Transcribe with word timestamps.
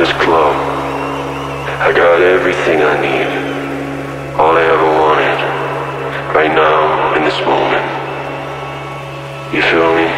this 0.00 0.12
club. 0.24 0.56
I 1.84 1.92
got 1.92 2.22
everything 2.22 2.80
I 2.80 2.96
need. 3.04 3.28
All 4.40 4.56
I 4.56 4.64
ever 4.64 4.90
wanted. 4.96 5.38
Right 6.34 6.54
now, 6.56 7.12
in 7.16 7.22
this 7.22 7.38
moment. 7.44 7.84
You 9.52 9.60
feel 9.60 9.92
me? 9.92 10.08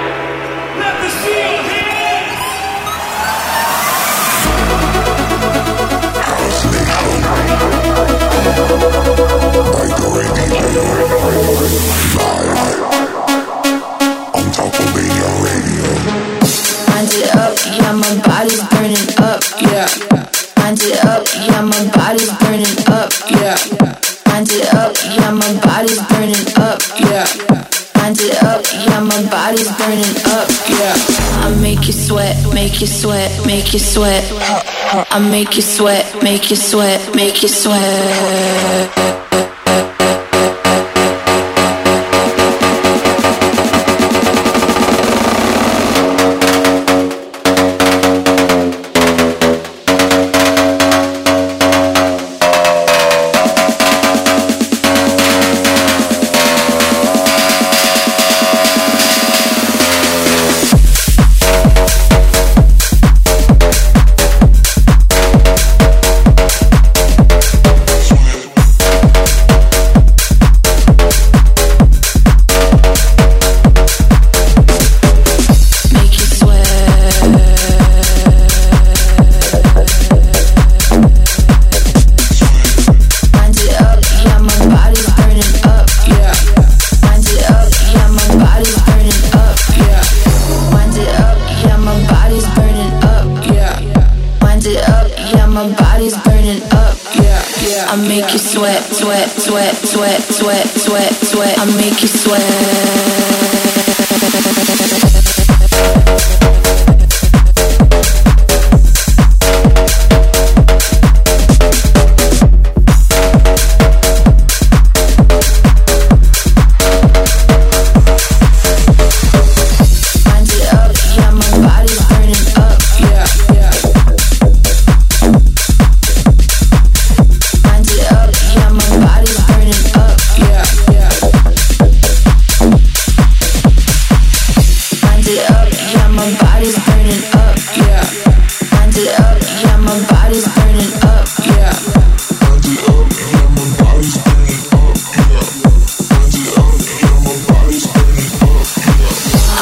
Let 0.78 0.94
me 1.02 1.08
see 1.18 1.34
your 1.34 1.62
hands! 1.66 2.02
by 9.74 9.88
Dori 9.98 10.26
DJ. 10.38 10.76
Live 12.22 12.54
on 14.38 14.46
Top 14.54 14.72
Albania 14.78 15.28
Radio. 15.42 15.86
Wind 16.86 17.12
it 17.18 17.34
up, 17.34 17.54
yeah, 17.66 17.92
my 17.92 18.14
body's 18.22 18.62
burning 18.70 19.10
up, 19.18 19.41
yeah. 19.70 19.88
Wind 20.58 20.80
it 20.82 21.04
up, 21.04 21.26
yeah, 21.34 21.60
my 21.62 21.82
body's 21.94 22.32
burning 22.38 22.76
up, 22.88 23.10
yeah. 23.30 23.56
Wind 24.26 24.48
it 24.50 24.74
up, 24.74 24.96
yeah, 25.04 25.30
my 25.30 25.52
body's 25.62 26.00
burning 26.08 26.46
up, 26.56 26.80
yeah. 26.98 27.26
Wind 27.96 28.18
it 28.20 28.42
up, 28.42 28.64
yeah, 28.72 29.00
my 29.00 29.22
body's 29.30 29.70
burning 29.78 30.16
up, 30.26 30.48
yeah. 30.68 30.94
I 31.44 31.54
make 31.60 31.86
you 31.86 31.92
sweat, 31.92 32.36
make 32.54 32.80
you 32.80 32.86
sweat, 32.86 33.30
make 33.46 33.72
you 33.72 33.78
sweat. 33.78 34.24
I 35.10 35.18
make 35.30 35.56
you 35.56 35.62
sweat, 35.62 36.22
make 36.22 36.50
you 36.50 36.56
sweat, 36.56 37.14
make 37.14 37.42
you 37.42 37.48
sweat. 37.48 39.21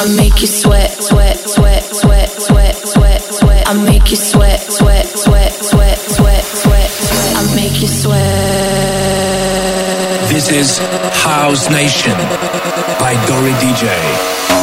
I 0.01 0.05
make 0.15 0.41
you 0.41 0.47
sweat, 0.47 0.89
sweat, 0.89 1.37
sweat, 1.37 1.83
sweat, 1.83 2.27
sweat, 2.31 2.75
sweat, 2.75 3.21
sweat. 3.21 3.67
I 3.67 3.73
make 3.85 4.09
you 4.09 4.17
sweat, 4.17 4.59
sweat, 4.59 5.05
sweat, 5.05 5.51
sweat, 5.53 5.99
sweat, 5.99 6.43
sweat, 6.43 6.89
sweat. 6.89 7.37
I 7.37 7.55
make 7.55 7.79
you 7.79 7.87
sweat. 7.87 8.17
This 10.27 10.49
is 10.49 10.79
House 11.21 11.69
Nation 11.69 12.17
by 12.97 13.13
Dori 13.27 13.53
DJ. 13.61 14.60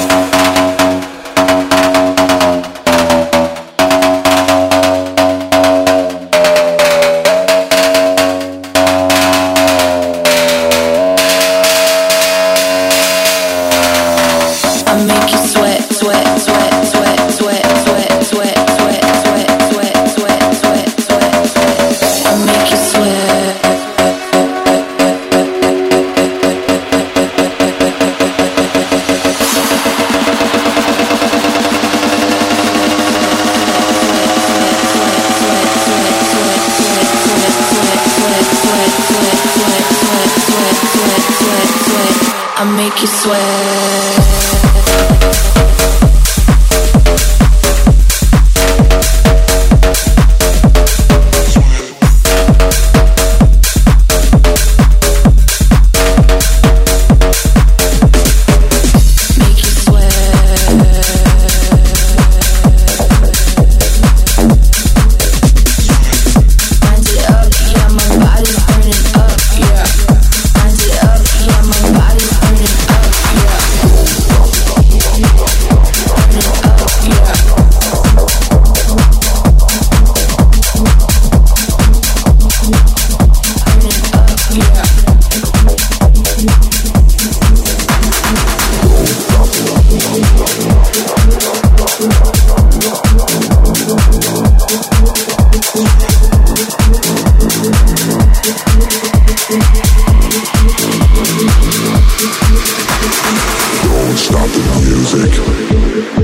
I 106.17 106.21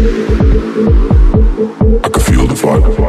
can 2.08 2.20
feel 2.20 2.46
the 2.46 2.54
vibe. 2.54 3.03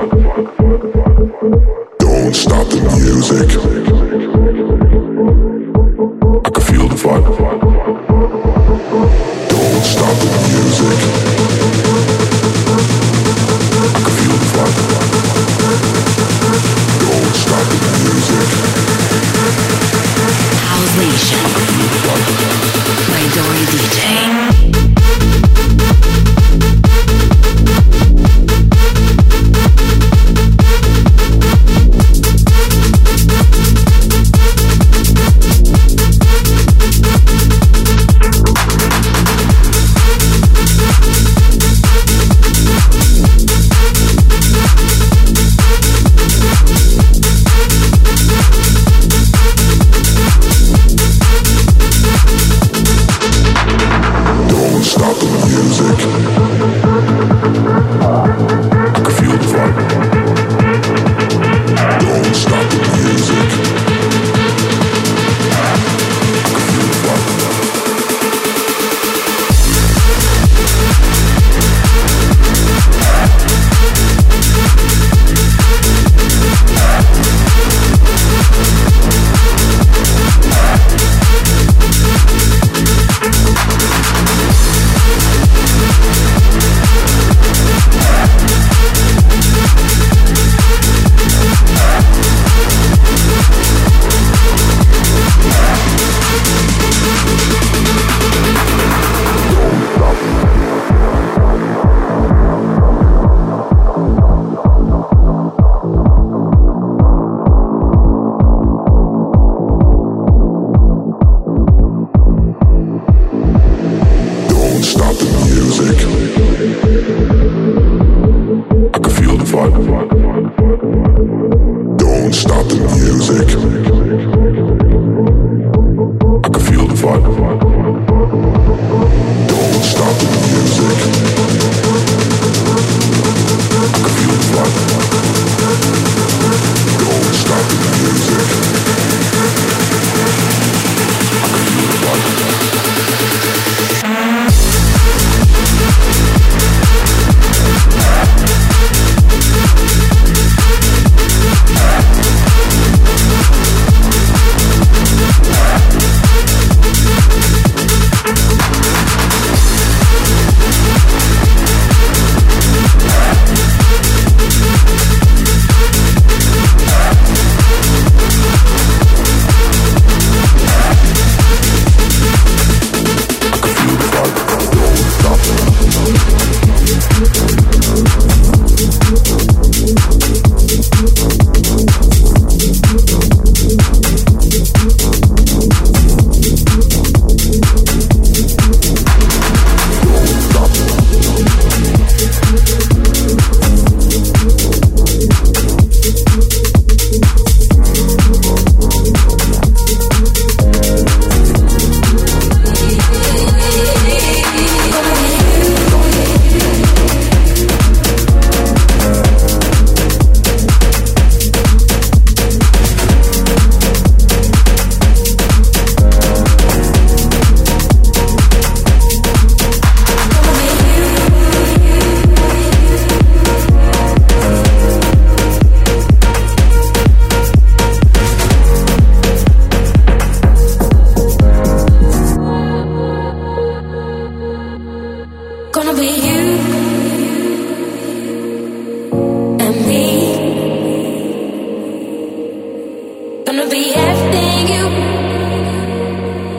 gonna 243.58 243.70
be 243.70 243.94
everything 243.96 244.68
you 244.74 244.86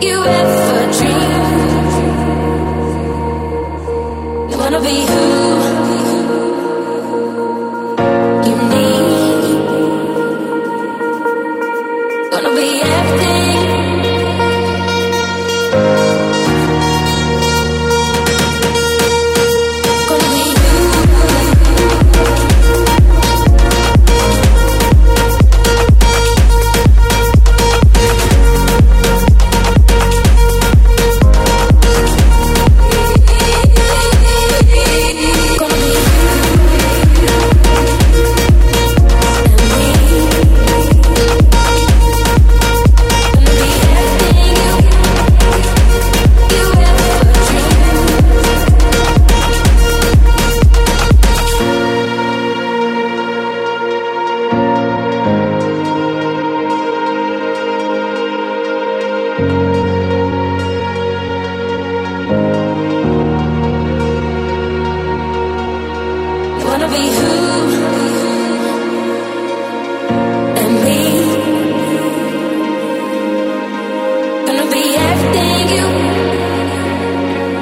you 0.09 0.25
ever 0.25 0.93
dreamed. 0.93 1.37
Be 4.83 5.07
who. 5.07 5.36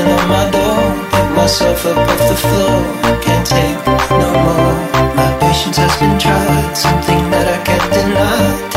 On 0.00 0.28
my 0.28 0.50
door, 0.50 0.80
pick 1.10 1.28
myself 1.36 1.84
up 1.84 1.98
off 1.98 2.28
the 2.28 2.34
floor. 2.34 3.20
Can't 3.20 3.46
take 3.46 3.76
no 4.10 4.30
more. 4.46 4.74
My 5.14 5.36
patience 5.40 5.76
has 5.76 5.94
been 6.00 6.18
tried, 6.18 6.74
something 6.74 7.30
that 7.30 7.46
I 7.46 7.62
can't 7.64 7.92
deny. 7.92 8.69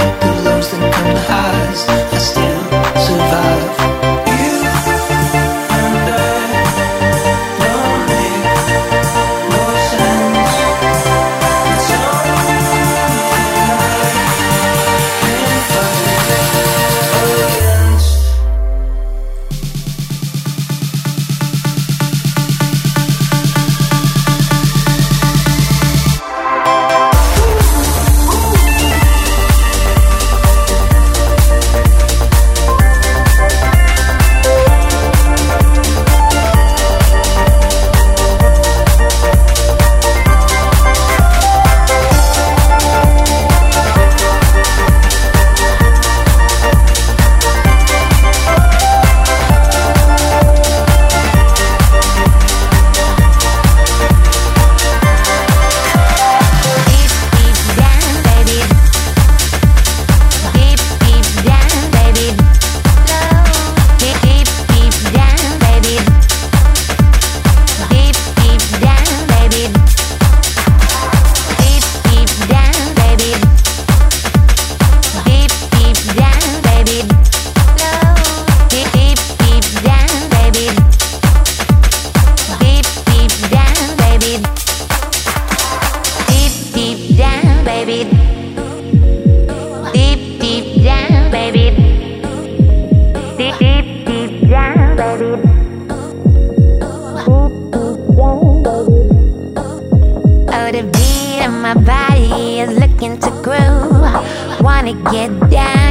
My 101.74 101.82
body 101.82 102.60
is 102.60 102.78
looking 102.78 103.18
to 103.18 103.32
groove. 103.42 104.62
Wanna 104.62 104.94
get 105.12 105.50
down. 105.50 105.83